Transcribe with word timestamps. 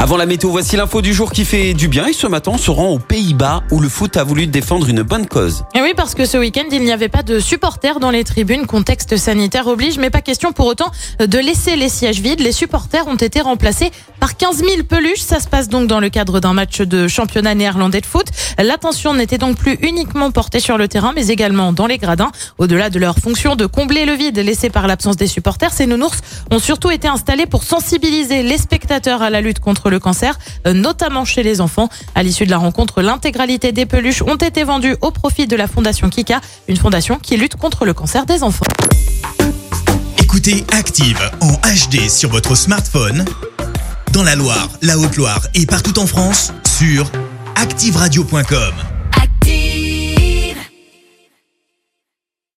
Avant 0.00 0.16
la 0.16 0.26
météo, 0.26 0.50
voici 0.50 0.76
l'info 0.76 1.02
du 1.02 1.12
jour 1.12 1.32
qui 1.32 1.44
fait 1.44 1.74
du 1.74 1.88
bien. 1.88 2.06
Et 2.06 2.12
ce 2.12 2.28
matin, 2.28 2.52
on 2.54 2.58
se 2.58 2.70
rend 2.70 2.86
aux 2.90 3.00
Pays-Bas 3.00 3.64
où 3.72 3.80
le 3.80 3.88
foot 3.88 4.16
a 4.16 4.22
voulu 4.22 4.46
défendre 4.46 4.88
une 4.88 5.02
bonne 5.02 5.26
cause. 5.26 5.64
Et 5.74 5.82
oui, 5.82 5.92
parce 5.96 6.14
que 6.14 6.24
ce 6.24 6.38
week-end, 6.38 6.66
il 6.70 6.82
n'y 6.82 6.92
avait 6.92 7.08
pas 7.08 7.24
de 7.24 7.40
supporters 7.40 7.98
dans 7.98 8.12
les 8.12 8.22
tribunes. 8.22 8.66
Contexte 8.66 9.16
sanitaire 9.16 9.66
oblige, 9.66 9.98
mais 9.98 10.10
pas 10.10 10.20
question 10.20 10.52
pour 10.52 10.66
autant 10.66 10.92
de 11.18 11.38
laisser 11.38 11.74
les 11.74 11.88
sièges 11.88 12.20
vides. 12.20 12.38
Les 12.38 12.52
supporters 12.52 13.08
ont 13.08 13.16
été 13.16 13.40
remplacés 13.40 13.90
par 14.20 14.36
15 14.36 14.58
000 14.58 14.68
peluches. 14.88 15.18
Ça 15.18 15.40
se 15.40 15.48
passe 15.48 15.68
donc 15.68 15.88
dans 15.88 15.98
le 15.98 16.10
cadre 16.10 16.38
d'un 16.38 16.52
match 16.52 16.80
de 16.80 17.08
championnat 17.08 17.56
néerlandais 17.56 18.00
de 18.00 18.06
foot. 18.06 18.28
L'attention 18.56 19.14
n'était 19.14 19.38
donc 19.38 19.56
plus 19.56 19.78
uniquement 19.82 20.30
portée 20.30 20.60
sur 20.60 20.78
le 20.78 20.86
terrain, 20.86 21.12
mais 21.12 21.26
également 21.26 21.72
dans 21.72 21.88
les 21.88 21.98
gradins. 21.98 22.30
Au-delà 22.58 22.88
de 22.88 23.00
leur 23.00 23.18
fonction 23.18 23.56
de 23.56 23.66
combler 23.66 24.04
le 24.04 24.12
vide 24.12 24.38
laissé 24.38 24.70
par 24.70 24.86
l'absence 24.86 25.16
des 25.16 25.26
supporters, 25.26 25.72
ces 25.72 25.86
nounours 25.86 26.20
ont 26.52 26.60
surtout 26.60 26.92
été 26.92 27.08
installés 27.08 27.46
pour 27.46 27.64
sensibiliser 27.64 28.44
les 28.44 28.58
spectateurs 28.58 29.22
à 29.22 29.30
la 29.30 29.40
lutte 29.40 29.58
contre 29.58 29.87
le 29.90 29.98
cancer, 29.98 30.38
euh, 30.66 30.72
notamment 30.72 31.24
chez 31.24 31.42
les 31.42 31.60
enfants. 31.60 31.88
À 32.14 32.22
l'issue 32.22 32.46
de 32.46 32.50
la 32.50 32.58
rencontre, 32.58 33.02
l'intégralité 33.02 33.72
des 33.72 33.86
peluches 33.86 34.22
ont 34.22 34.36
été 34.36 34.64
vendues 34.64 34.96
au 35.00 35.10
profit 35.10 35.46
de 35.46 35.56
la 35.56 35.66
Fondation 35.66 36.08
Kika, 36.08 36.40
une 36.68 36.76
fondation 36.76 37.18
qui 37.18 37.36
lutte 37.36 37.56
contre 37.56 37.84
le 37.84 37.94
cancer 37.94 38.26
des 38.26 38.42
enfants. 38.42 38.66
Écoutez 40.18 40.64
Active 40.72 41.18
en 41.40 41.52
HD 41.52 42.08
sur 42.08 42.30
votre 42.30 42.54
smartphone, 42.54 43.24
dans 44.12 44.22
la 44.22 44.34
Loire, 44.34 44.68
la 44.82 44.98
Haute-Loire 44.98 45.40
et 45.54 45.66
partout 45.66 45.98
en 45.98 46.06
France, 46.06 46.52
sur 46.78 47.10
activeradio.com. 47.56 48.87